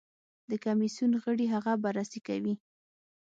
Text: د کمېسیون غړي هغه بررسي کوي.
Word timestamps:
د 0.49 0.51
کمېسیون 0.63 1.11
غړي 1.23 1.45
هغه 1.53 1.71
بررسي 1.83 2.19
کوي. 2.27 2.55